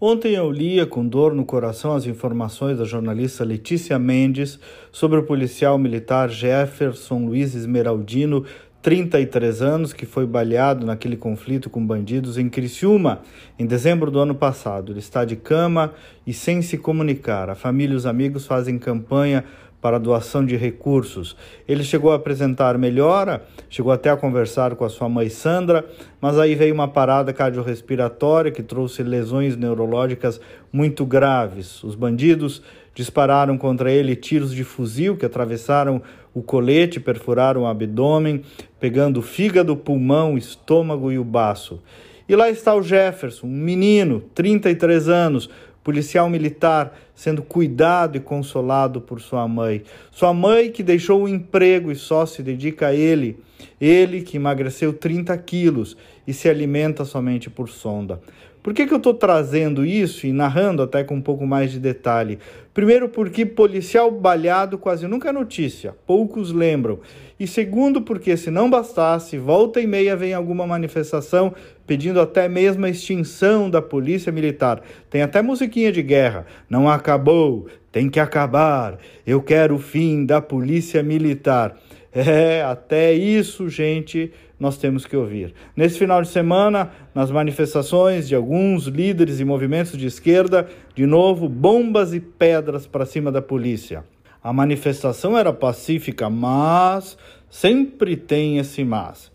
[0.00, 4.56] Ontem eu lia com dor no coração as informações da jornalista Letícia Mendes
[4.92, 8.44] sobre o policial militar Jefferson Luiz Esmeraldino,
[8.80, 13.22] 33 anos, que foi baleado naquele conflito com bandidos em Criciúma
[13.58, 14.92] em dezembro do ano passado.
[14.92, 15.92] Ele está de cama
[16.24, 17.50] e sem se comunicar.
[17.50, 19.44] A família e os amigos fazem campanha
[19.80, 21.36] para doação de recursos.
[21.66, 25.84] Ele chegou a apresentar melhora, chegou até a conversar com a sua mãe Sandra,
[26.20, 30.40] mas aí veio uma parada cardiorrespiratória que trouxe lesões neurológicas
[30.72, 31.82] muito graves.
[31.84, 32.62] Os bandidos
[32.94, 36.02] dispararam contra ele tiros de fuzil que atravessaram
[36.34, 38.42] o colete, perfuraram o abdômen,
[38.80, 41.80] pegando o fígado, pulmão, estômago e o baço.
[42.28, 45.48] E lá está o Jefferson, um menino, 33 anos,
[45.82, 49.82] policial militar, sendo cuidado e consolado por sua mãe.
[50.10, 53.38] Sua mãe que deixou o emprego e só se dedica a ele.
[53.80, 55.96] Ele que emagreceu 30 quilos
[56.26, 58.20] e se alimenta somente por sonda.
[58.62, 61.78] Por que, que eu estou trazendo isso e narrando até com um pouco mais de
[61.78, 62.38] detalhe?
[62.78, 67.00] Primeiro, porque policial balhado quase nunca é notícia, poucos lembram.
[67.36, 71.52] E segundo, porque se não bastasse, volta e meia vem alguma manifestação
[71.88, 74.80] pedindo até mesmo a extinção da polícia militar.
[75.10, 76.46] Tem até musiquinha de guerra.
[76.70, 78.96] Não acabou, tem que acabar.
[79.26, 81.76] Eu quero o fim da polícia militar.
[82.10, 85.54] É, até isso, gente, nós temos que ouvir.
[85.76, 91.48] Nesse final de semana, nas manifestações de alguns líderes e movimentos de esquerda, de novo,
[91.48, 94.04] bombas e pedras para cima da polícia.
[94.42, 97.16] A manifestação era pacífica, mas
[97.50, 99.32] sempre tem esse mas.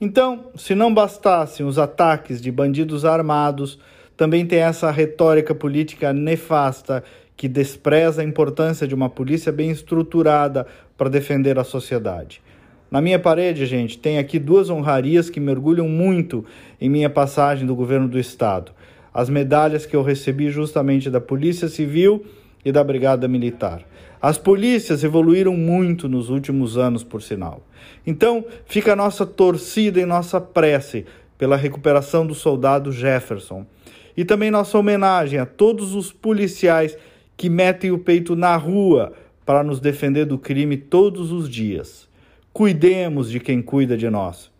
[0.00, 3.78] Então, se não bastassem os ataques de bandidos armados,
[4.16, 7.02] também tem essa retórica política nefasta
[7.36, 12.42] que despreza a importância de uma polícia bem estruturada para defender a sociedade.
[12.90, 16.44] Na minha parede, gente, tem aqui duas honrarias que mergulham muito
[16.80, 18.72] em minha passagem do governo do estado.
[19.12, 22.24] As medalhas que eu recebi justamente da Polícia Civil
[22.66, 23.84] e da Brigada Militar.
[24.20, 27.64] As polícias evoluíram muito nos últimos anos, por sinal.
[28.04, 31.06] Então, fica a nossa torcida e nossa prece
[31.38, 33.64] pela recuperação do soldado Jefferson.
[34.16, 36.98] E também nossa homenagem a todos os policiais
[37.36, 39.12] que metem o peito na rua
[39.44, 42.08] para nos defender do crime todos os dias.
[42.52, 44.50] Cuidemos de quem cuida de nós.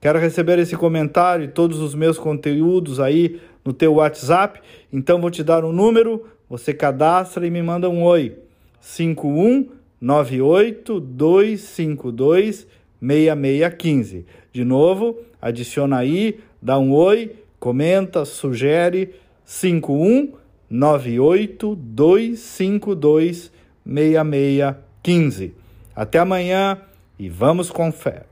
[0.00, 4.60] Quero receber esse comentário e todos os meus conteúdos aí no teu WhatsApp,
[4.92, 8.38] então vou te dar um número, você cadastra e me manda um oi.
[8.80, 12.66] 5198 252
[13.00, 14.26] 6615.
[14.52, 19.14] De novo, adiciona aí, dá um oi, comenta, sugere
[19.44, 20.32] 51
[20.68, 23.52] 98 252
[23.84, 25.54] 6615.
[25.94, 26.80] Até amanhã
[27.18, 28.24] e vamos com fé.